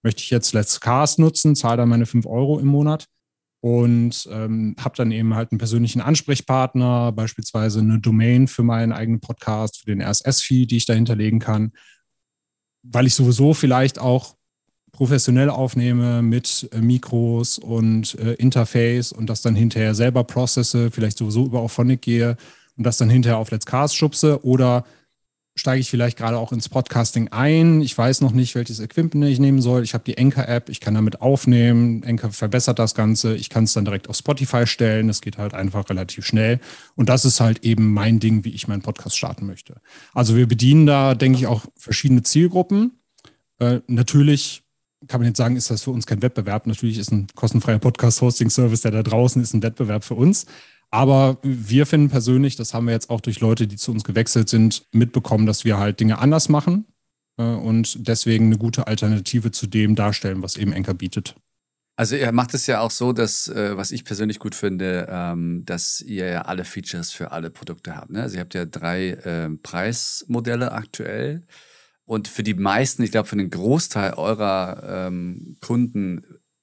[0.05, 3.07] Möchte ich jetzt Let's Cast nutzen, zahle dann meine 5 Euro im Monat
[3.62, 9.20] und ähm, habe dann eben halt einen persönlichen Ansprechpartner, beispielsweise eine Domain für meinen eigenen
[9.20, 11.70] Podcast, für den RSS-Feed, die ich da hinterlegen kann,
[12.83, 14.35] weil ich sowieso vielleicht auch
[14.90, 21.18] professionell aufnehme mit äh, Mikros und äh, Interface und das dann hinterher selber processe, vielleicht
[21.18, 22.37] sowieso über Auphonic gehe
[22.77, 24.85] und das dann hinterher auf Let's Cast schubse oder
[25.55, 27.83] steige ich vielleicht gerade auch ins Podcasting ein.
[27.83, 29.83] Ich weiß noch nicht, welches Equipment ich nehmen soll.
[29.83, 32.03] Ich habe die Anchor-App, ich kann damit aufnehmen.
[32.05, 33.37] Anchor verbessert das Ganze.
[33.37, 35.09] Ich kann es dann direkt auf Spotify stellen.
[35.09, 36.61] Das geht halt einfach relativ schnell.
[36.97, 39.81] Und das ist halt eben mein Ding, wie ich meinen Podcast starten möchte.
[40.15, 42.99] Also wir bedienen da, denke ich, auch verschiedene Zielgruppen.
[43.59, 44.62] Äh, natürlich
[45.09, 46.67] kann man jetzt sagen, ist das für uns kein Wettbewerb.
[46.67, 50.47] Natürlich ist ein kostenfreier Podcast-Hosting-Service, der da draußen ist, ein Wettbewerb für uns.
[50.94, 54.50] Aber wir finden persönlich, das haben wir jetzt auch durch Leute, die zu uns gewechselt
[54.50, 56.85] sind, mitbekommen, dass wir halt Dinge anders machen
[57.38, 61.35] äh, und deswegen eine gute Alternative zu dem darstellen, was eben Enker bietet.
[61.96, 65.64] Also ihr macht es ja auch so, dass, äh, was ich persönlich gut finde, ähm,
[65.64, 68.11] dass ihr ja alle Features für alle Produkte habt.
[68.11, 68.22] Ne?
[68.22, 71.46] Also ihr habt ja drei äh, Preismodelle aktuell.
[72.05, 76.22] Und für die meisten, ich glaube für den Großteil eurer ähm, Kunden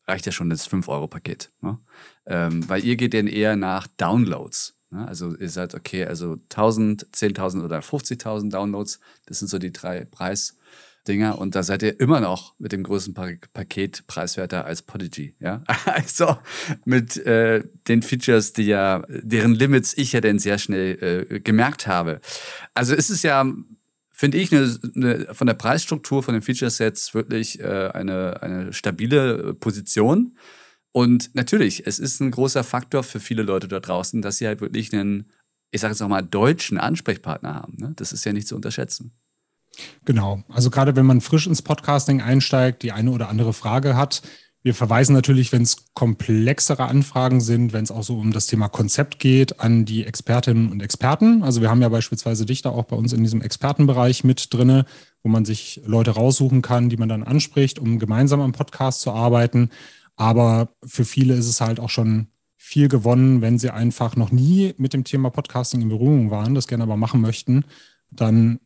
[0.10, 1.52] reicht ja schon das 5-Euro-Paket.
[1.62, 1.78] Ne?
[2.26, 4.78] Ähm, weil ihr geht dann eher nach Downloads.
[4.92, 5.08] Ne?
[5.08, 10.06] Also ihr sagt, okay, also 1000, 10.000 oder 50.000 Downloads, das sind so die drei
[10.06, 11.38] Preisdinger.
[11.38, 15.36] Und da seid ihr immer noch mit dem größten pa Paket preiswerter als Podigy.
[15.40, 15.64] Ja?
[15.86, 16.38] Also
[16.86, 21.88] mit äh, den Features, die ja, deren Limits ich ja dann sehr schnell äh, gemerkt
[21.88, 22.20] habe.
[22.74, 23.46] Also ist es ja
[24.20, 29.54] finde ich, eine, eine, von der Preisstruktur, von den Feature-Sets wirklich äh, eine, eine stabile
[29.54, 30.38] Position.
[30.92, 34.60] Und natürlich, es ist ein großer Faktor für viele Leute da draußen, dass sie halt
[34.60, 35.32] wirklich einen,
[35.72, 37.78] ich sage jetzt nochmal, deutschen Ansprechpartner haben.
[37.78, 37.94] Ne?
[37.96, 39.14] Das ist ja nicht zu unterschätzen.
[40.04, 40.44] Genau.
[40.50, 44.22] Also gerade wenn man frisch ins Podcasting einsteigt, die eine oder andere Frage hat,
[44.70, 48.70] wir verweisen natürlich, wenn es komplexere Anfragen sind, wenn es auch so um das Thema
[48.70, 51.42] Konzept geht, an die Expertinnen und Experten.
[51.42, 54.86] Also wir haben ja beispielsweise Dichter auch bei uns in diesem Expertenbereich mit drinne,
[55.24, 59.12] wo man sich Leute raussuchen kann, die man dann anspricht, um gemeinsam am Podcast zu
[59.12, 59.72] arbeiten.
[60.18, 64.76] Aber für viele ist es halt auch schon viel gewonnen, wenn sie einfach noch nie
[64.78, 67.66] mit dem Thema Podcasting in Berührung waren, das gerne aber machen möchten,
[68.12, 68.60] dann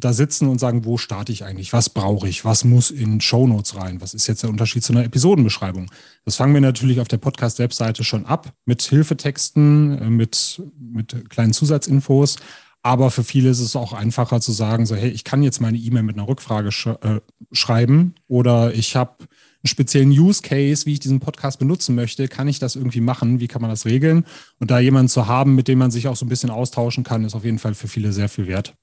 [0.00, 1.72] da sitzen und sagen, wo starte ich eigentlich?
[1.72, 2.44] Was brauche ich?
[2.44, 4.00] Was muss in Shownotes rein?
[4.00, 5.90] Was ist jetzt der Unterschied zu einer Episodenbeschreibung?
[6.24, 11.52] Das fangen wir natürlich auf der Podcast-Webseite schon ab mit Hilfetexten, äh, mit, mit kleinen
[11.52, 12.36] Zusatzinfos.
[12.82, 15.78] Aber für viele ist es auch einfacher zu sagen, so, hey, ich kann jetzt meine
[15.78, 20.92] E-Mail mit einer Rückfrage sch äh, schreiben oder ich habe einen speziellen Use Case, wie
[20.92, 22.28] ich diesen Podcast benutzen möchte.
[22.28, 23.40] Kann ich das irgendwie machen?
[23.40, 24.26] Wie kann man das regeln?
[24.58, 27.24] Und da jemanden zu haben, mit dem man sich auch so ein bisschen austauschen kann,
[27.24, 28.74] ist auf jeden Fall für viele sehr viel wert.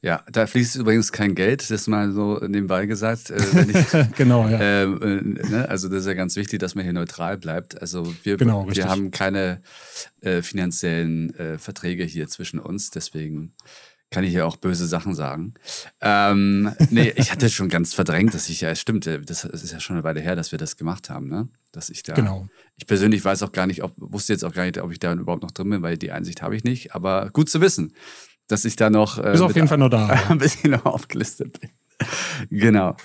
[0.00, 3.30] Ja, da fließt übrigens kein Geld, das mal so nebenbei gesagt.
[3.30, 4.58] Äh, ich, genau, ja.
[4.60, 5.66] Äh, äh, ne?
[5.68, 7.80] Also das ist ja ganz wichtig, dass man hier neutral bleibt.
[7.80, 9.62] Also wir, genau, wir haben keine
[10.20, 13.54] äh, finanziellen äh, Verträge hier zwischen uns, deswegen
[14.10, 15.54] kann ich ja auch böse Sachen sagen.
[16.00, 19.80] Ähm, nee, ich hatte schon ganz verdrängt, dass ich ja, stimmt, äh, das ist ja
[19.80, 21.48] schon eine Weile her, dass wir das gemacht haben, ne?
[21.72, 22.14] Dass ich da.
[22.14, 22.46] Genau.
[22.76, 25.12] Ich persönlich weiß auch gar nicht, ob, wusste jetzt auch gar nicht, ob ich da
[25.14, 26.94] überhaupt noch drin bin, weil die Einsicht habe ich nicht.
[26.94, 27.92] Aber gut zu wissen
[28.48, 29.18] dass ich da noch.
[29.18, 30.08] Äh, Ist auf jeden Fall noch da.
[30.28, 31.70] ein bisschen noch aufgelistet bin.
[32.50, 32.96] genau.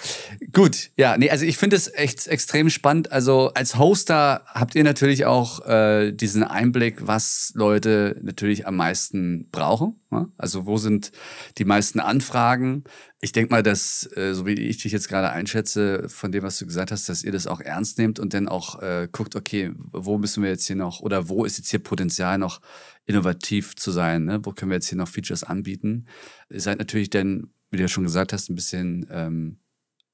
[0.52, 3.12] Gut, ja, nee, also ich finde es echt extrem spannend.
[3.12, 9.48] Also als Hoster habt ihr natürlich auch äh, diesen Einblick, was Leute natürlich am meisten
[9.52, 10.00] brauchen.
[10.10, 10.28] Ne?
[10.38, 11.12] Also wo sind
[11.58, 12.84] die meisten Anfragen?
[13.22, 16.58] Ich denke mal, dass, äh, so wie ich dich jetzt gerade einschätze, von dem, was
[16.58, 19.72] du gesagt hast, dass ihr das auch ernst nehmt und dann auch äh, guckt, okay,
[19.78, 22.60] wo müssen wir jetzt hier noch oder wo ist jetzt hier Potenzial noch
[23.10, 24.26] innovativ zu sein?
[24.26, 24.40] Ne?
[24.44, 26.06] Wo können wir jetzt hier noch Features anbieten?
[26.50, 29.58] Ihr seid natürlich dann wie du ja schon gesagt hast, ein bisschen ähm,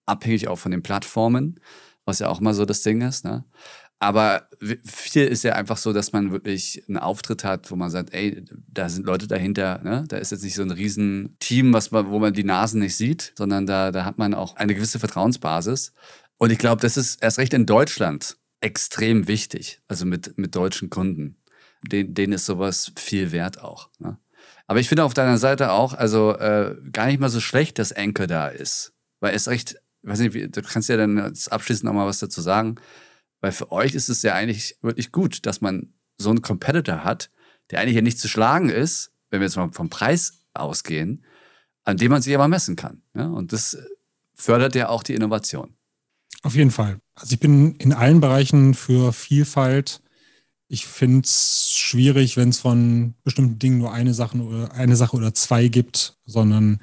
[0.05, 1.59] abhängig auch von den Plattformen,
[2.05, 3.25] was ja auch mal so das Ding ist.
[3.25, 3.45] Ne?
[3.99, 4.49] Aber
[4.85, 8.43] viel ist ja einfach so, dass man wirklich einen Auftritt hat, wo man sagt, ey,
[8.67, 10.03] da sind Leute dahinter, ne?
[10.07, 13.33] Da ist jetzt nicht so ein Riesenteam, was man, wo man die Nasen nicht sieht,
[13.37, 15.93] sondern da, da hat man auch eine gewisse Vertrauensbasis.
[16.37, 20.89] Und ich glaube, das ist erst recht in Deutschland extrem wichtig, also mit, mit deutschen
[20.89, 21.37] Kunden.
[21.85, 23.89] Den, denen ist sowas viel wert auch.
[23.99, 24.17] Ne?
[24.67, 27.91] Aber ich finde auf deiner Seite auch, also äh, gar nicht mal so schlecht, dass
[27.93, 28.93] Anchor da ist.
[29.19, 32.41] Weil es recht, ich weiß nicht, du kannst ja dann abschließend noch mal was dazu
[32.41, 32.75] sagen.
[33.41, 37.29] Weil für euch ist es ja eigentlich wirklich gut, dass man so einen Competitor hat,
[37.69, 41.23] der eigentlich ja nicht zu schlagen ist, wenn wir jetzt mal vom Preis ausgehen,
[41.83, 43.01] an dem man sich aber messen kann.
[43.13, 43.27] Ja?
[43.27, 43.77] Und das
[44.33, 45.75] fördert ja auch die Innovation.
[46.43, 46.99] Auf jeden Fall.
[47.15, 50.01] Also ich bin in allen Bereichen für Vielfalt
[50.67, 55.15] ich finde es schwierig, wenn es von bestimmten Dingen nur eine Sache, oder eine Sache
[55.15, 56.79] oder zwei gibt, sondern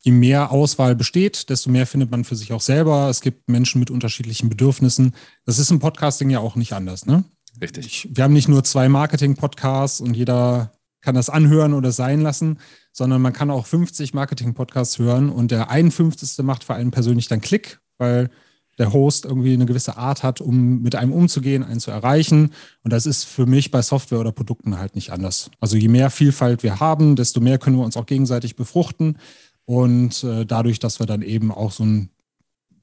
[0.00, 3.10] je mehr Auswahl besteht, desto mehr findet man für sich auch selber.
[3.10, 5.14] Es gibt Menschen mit unterschiedlichen Bedürfnissen.
[5.44, 7.24] Das ist im Podcasting ja auch nicht anders, ne?
[7.60, 7.86] Richtig.
[7.86, 12.58] Ich, wir haben nicht nur zwei Marketing-Podcasts und jeder kann das anhören oder sein lassen,
[12.92, 16.38] sondern man kann auch 50 Marketing-Podcasts hören und der 51.
[16.44, 18.30] macht vor allem persönlich dann Klick, weil
[18.78, 22.52] der Host irgendwie eine gewisse Art hat, um mit einem umzugehen, einen zu erreichen.
[22.82, 25.50] Und das ist für mich bei Software oder Produkten halt nicht anders.
[25.60, 29.18] Also je mehr Vielfalt wir haben, desto mehr können wir uns auch gegenseitig befruchten.
[29.64, 32.10] Und äh, dadurch, dass wir dann eben auch so einen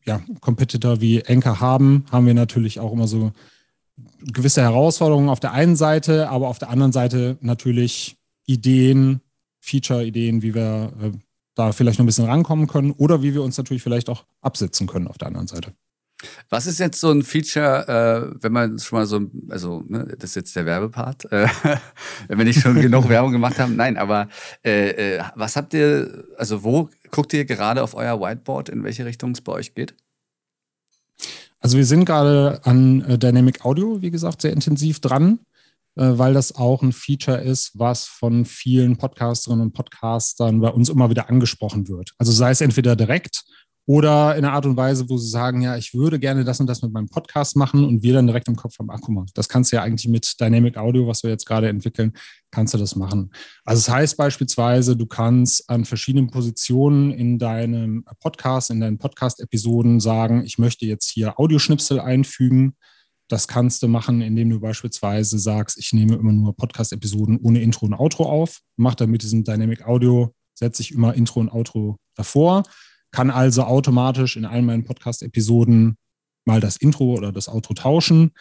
[0.06, 3.32] ja, Competitor wie Enker haben, haben wir natürlich auch immer so
[4.21, 9.21] gewisse Herausforderungen auf der einen Seite, aber auf der anderen Seite natürlich Ideen,
[9.60, 11.12] Feature-Ideen, wie wir äh,
[11.56, 14.88] da vielleicht noch ein bisschen rankommen können oder wie wir uns natürlich vielleicht auch absetzen
[14.88, 15.73] können auf der anderen Seite.
[16.49, 20.31] Was ist jetzt so ein Feature, äh, wenn man schon mal so, also ne, das
[20.31, 21.47] ist jetzt der Werbepart, äh,
[22.27, 24.29] wenn nicht schon genug Werbung gemacht haben, nein, aber
[24.63, 29.05] äh, äh, was habt ihr, also wo guckt ihr gerade auf euer Whiteboard, in welche
[29.05, 29.95] Richtung es bei euch geht?
[31.59, 35.39] Also wir sind gerade an äh, Dynamic Audio, wie gesagt, sehr intensiv dran.
[35.95, 40.89] Äh, weil das auch ein Feature ist, was von vielen Podcasterinnen und Podcastern bei uns
[40.89, 42.13] immer wieder angesprochen wird.
[42.17, 43.43] Also sei es entweder direkt
[43.85, 46.67] oder in einer Art und Weise, wo sie sagen, ja, ich würde gerne das und
[46.67, 49.25] das mit meinem Podcast machen und wir dann direkt im Kopf haben, ach guck mal,
[49.33, 52.13] das kannst du ja eigentlich mit Dynamic Audio, was wir jetzt gerade entwickeln,
[52.51, 53.31] kannst du das machen.
[53.65, 58.99] Also es das heißt beispielsweise, du kannst an verschiedenen Positionen in deinem Podcast, in deinen
[58.99, 62.75] Podcast-Episoden sagen, ich möchte jetzt hier Audioschnipsel einfügen
[63.29, 67.85] das kannst du machen, indem du beispielsweise sagst, ich nehme immer nur Podcast-Episoden ohne Intro
[67.85, 71.97] und Outro auf, mache dann mit diesem Dynamic Audio, setze ich immer Intro und Outro
[72.15, 72.63] davor,
[73.13, 75.95] kann also automatisch in allen meinen Podcast-Episoden
[76.45, 78.32] mal das Intro oder das Outro tauschen.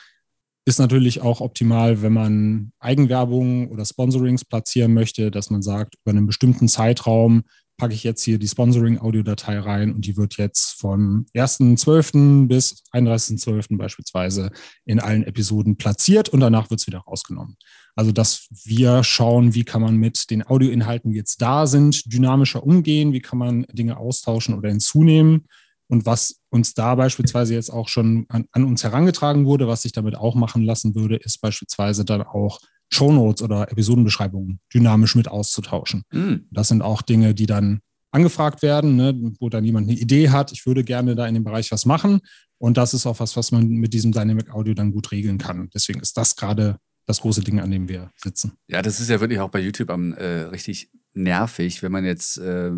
[0.65, 6.17] Ist natürlich auch optimal, wenn man Eigenwerbung oder Sponsorings platzieren möchte, dass man sagt, über
[6.17, 7.43] einen bestimmten Zeitraum
[7.77, 12.47] packe ich jetzt hier die Sponsoring-Audiodatei rein und die wird jetzt vom 1.12.
[12.47, 13.77] bis 31.12.
[13.77, 14.51] beispielsweise
[14.85, 17.57] in allen Episoden platziert und danach wird es wieder rausgenommen.
[17.94, 22.62] Also, dass wir schauen, wie kann man mit den Audioinhalten, die jetzt da sind, dynamischer
[22.62, 25.46] umgehen, wie kann man Dinge austauschen oder hinzunehmen.
[25.88, 29.92] Und was uns da beispielsweise jetzt auch schon an, an uns herangetragen wurde, was sich
[29.92, 36.05] damit auch machen lassen würde, ist beispielsweise dann auch Shownotes oder Episodenbeschreibungen dynamisch mit auszutauschen.
[36.11, 36.46] Mhm.
[36.50, 40.52] Das sind auch Dinge, die dann angefragt werden, ne, wo dann jemand eine Idee hat,
[40.52, 42.20] ich würde gerne da in dem Bereich was machen.
[42.59, 45.68] Und das ist auch was, was man mit diesem Dynamic Audio dann gut regeln kann.
[45.74, 46.76] Deswegen ist das gerade
[47.07, 48.53] das große Ding, an dem wir sitzen.
[48.69, 52.38] Ja, das ist ja wirklich auch bei YouTube am äh, richtig nervig, wenn man jetzt
[52.38, 52.71] äh,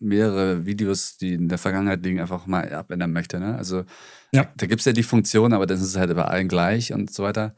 [0.00, 3.38] mehrere Videos, die in der Vergangenheit liegen, einfach mal abändern möchte.
[3.38, 3.56] Ne?
[3.56, 3.84] Also
[4.32, 4.50] ja.
[4.56, 7.22] da gibt es ja die Funktion, aber das ist halt bei allen gleich und so
[7.22, 7.54] weiter.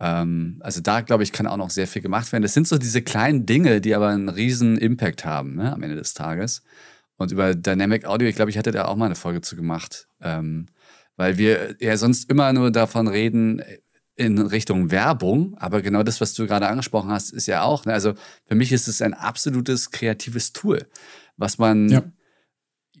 [0.00, 2.42] Ähm, also da, glaube ich, kann auch noch sehr viel gemacht werden.
[2.42, 5.96] Das sind so diese kleinen Dinge, die aber einen riesen Impact haben ne, am Ende
[5.96, 6.62] des Tages.
[7.16, 10.08] Und über Dynamic Audio, ich glaube, ich hatte da auch mal eine Folge zu gemacht,
[10.22, 10.66] ähm,
[11.16, 13.62] weil wir ja sonst immer nur davon reden
[14.20, 17.94] in Richtung Werbung, aber genau das, was du gerade angesprochen hast, ist ja auch, ne,
[17.94, 18.12] also
[18.44, 20.86] für mich ist es ein absolutes kreatives Tool,
[21.38, 22.02] was man, ja.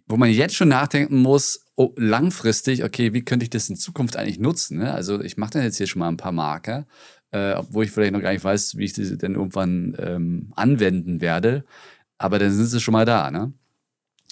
[0.06, 4.16] wo man jetzt schon nachdenken muss, oh, langfristig, okay, wie könnte ich das in Zukunft
[4.16, 4.78] eigentlich nutzen?
[4.78, 4.94] Ne?
[4.94, 6.86] Also ich mache dann jetzt hier schon mal ein paar Marker,
[7.32, 11.20] äh, obwohl ich vielleicht noch gar nicht weiß, wie ich diese denn irgendwann ähm, anwenden
[11.20, 11.66] werde.
[12.16, 13.30] Aber dann sind sie schon mal da.
[13.30, 13.52] Ne?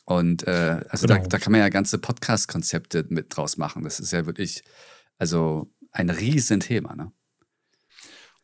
[0.06, 1.20] Und äh, also genau.
[1.20, 3.84] da, da kann man ja ganze Podcast-Konzepte mit draus machen.
[3.84, 4.64] Das ist ja wirklich,
[5.18, 7.12] also ein Riesenthema, ne?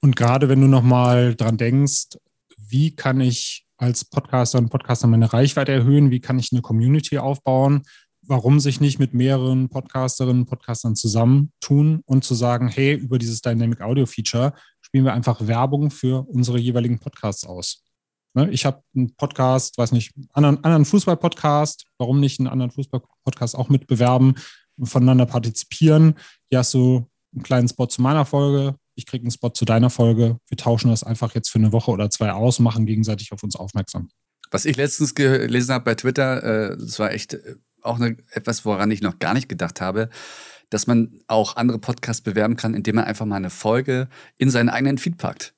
[0.00, 2.18] Und gerade wenn du nochmal dran denkst,
[2.58, 7.18] wie kann ich als Podcaster und Podcaster meine Reichweite erhöhen, wie kann ich eine Community
[7.18, 7.82] aufbauen,
[8.22, 13.40] warum sich nicht mit mehreren Podcasterinnen und Podcastern zusammentun und zu sagen, hey, über dieses
[13.40, 17.82] Dynamic Audio Feature spielen wir einfach Werbung für unsere jeweiligen Podcasts aus.
[18.34, 23.56] Ne, ich habe einen Podcast, weiß nicht, anderen, anderen Fußball-Podcast, warum nicht einen anderen Fußball-Podcast
[23.56, 24.34] auch mitbewerben,
[24.82, 26.14] voneinander partizipieren.
[26.50, 29.90] Hier hast du einen kleinen Spot zu meiner Folge, ich kriege einen Spot zu deiner
[29.90, 30.38] Folge.
[30.48, 33.56] Wir tauschen das einfach jetzt für eine Woche oder zwei aus, machen gegenseitig auf uns
[33.56, 34.08] aufmerksam.
[34.50, 36.42] Was ich letztens gelesen habe bei Twitter,
[36.72, 40.10] äh, das war echt äh, auch eine, etwas, woran ich noch gar nicht gedacht habe,
[40.70, 44.68] dass man auch andere Podcasts bewerben kann, indem man einfach mal eine Folge in seinen
[44.68, 45.54] eigenen Feed packt.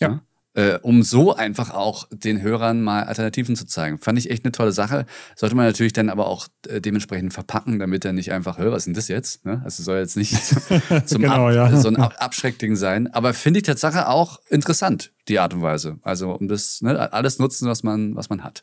[0.00, 0.08] Ja.
[0.08, 0.22] ja?
[0.60, 3.98] Äh, um so einfach auch den Hörern mal Alternativen zu zeigen.
[3.98, 5.06] Fand ich echt eine tolle Sache.
[5.34, 8.78] Sollte man natürlich dann aber auch äh, dementsprechend verpacken, damit er nicht einfach, hör, was
[8.78, 9.46] ist denn das jetzt?
[9.46, 9.62] Ne?
[9.64, 10.36] Also soll jetzt nicht
[11.06, 11.76] zum genau, Ab ja.
[11.76, 13.06] so ein Ab Abschreckding sein.
[13.14, 15.98] Aber finde ich Tatsache auch interessant, die Art und Weise.
[16.02, 18.62] Also um das, ne, alles nutzen, was man, was man hat.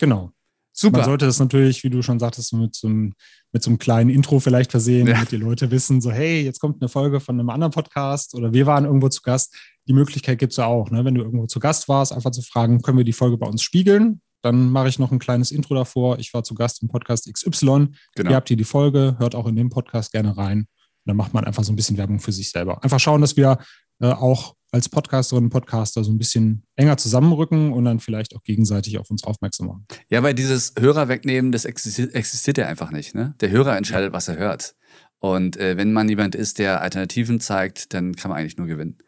[0.00, 0.32] Genau.
[0.80, 0.98] Super.
[0.98, 3.12] Man sollte das natürlich, wie du schon sagtest, mit so einem,
[3.52, 5.12] mit so einem kleinen Intro vielleicht versehen, ja.
[5.12, 8.54] damit die Leute wissen, so, hey, jetzt kommt eine Folge von einem anderen Podcast oder
[8.54, 9.54] wir waren irgendwo zu Gast.
[9.86, 11.04] Die Möglichkeit gibt es ja auch, ne?
[11.04, 13.62] wenn du irgendwo zu Gast warst, einfach zu fragen, können wir die Folge bei uns
[13.62, 14.22] spiegeln?
[14.40, 16.18] Dann mache ich noch ein kleines Intro davor.
[16.18, 17.88] Ich war zu Gast im Podcast XY.
[18.14, 18.30] Genau.
[18.30, 20.66] Ihr habt hier die Folge, hört auch in dem Podcast gerne rein.
[21.04, 22.82] Und dann macht man einfach so ein bisschen Werbung für sich selber.
[22.82, 23.58] Einfach schauen, dass wir
[24.00, 28.42] äh, auch als Podcasterinnen und Podcaster so ein bisschen enger zusammenrücken und dann vielleicht auch
[28.42, 29.86] gegenseitig auf uns aufmerksam machen.
[30.10, 33.14] Ja, weil dieses Hörer wegnehmen, das existiert, existiert ja einfach nicht.
[33.14, 33.34] Ne?
[33.40, 34.74] Der Hörer entscheidet, was er hört.
[35.18, 38.98] Und äh, wenn man jemand ist, der Alternativen zeigt, dann kann man eigentlich nur gewinnen.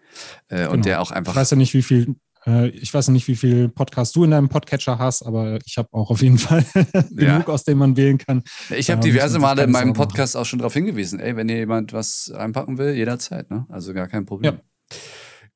[0.48, 0.72] Äh, genau.
[0.72, 1.33] Und der auch einfach.
[1.33, 2.16] Ich weiß ja nicht, wie viel.
[2.46, 5.88] Äh, ich weiß nicht, wie viel Podcasts du in deinem Podcatcher hast, aber ich habe
[5.92, 6.64] auch auf jeden Fall
[7.11, 7.46] genug, ja.
[7.46, 8.42] aus dem man wählen kann.
[8.70, 11.92] Ich habe diverse Male in meinem Podcast auch schon darauf hingewiesen, ey, wenn dir jemand
[11.92, 13.66] was einpacken will, jederzeit, ne?
[13.68, 14.55] Also gar kein Problem.
[14.55, 14.96] Ja.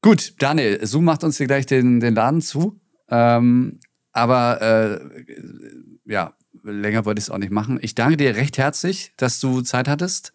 [0.02, 2.80] Gut, Daniel, Zoom macht uns hier gleich den, den Laden zu.
[3.08, 3.80] Ähm,
[4.12, 5.00] aber äh,
[6.04, 7.78] ja, länger wollte ich es auch nicht machen.
[7.82, 10.32] Ich danke dir recht herzlich, dass du Zeit hattest.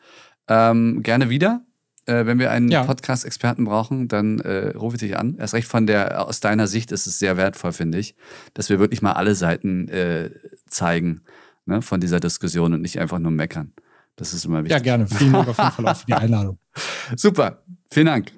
[0.48, 1.66] Ähm, gerne wieder.
[2.06, 2.84] Äh, wenn wir einen ja.
[2.84, 5.36] Podcast-Experten brauchen, dann äh, rufe ich dich an.
[5.38, 8.16] Erst recht von der, aus deiner Sicht ist es sehr wertvoll, finde ich,
[8.54, 10.32] dass wir wirklich mal alle Seiten äh,
[10.68, 11.22] zeigen
[11.66, 13.74] ne, von dieser Diskussion und nicht einfach nur meckern.
[14.16, 14.72] Das ist immer wichtig.
[14.72, 15.08] Ja, gerne.
[15.08, 16.58] Vielen Dank auf jeden Fall auch für die Einladung.
[17.16, 17.64] Super.
[17.90, 18.32] Vielen Dank.